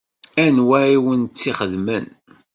Anwa 0.45 0.79
i 0.93 0.97
wen-tt-ixedmen? 1.03 2.05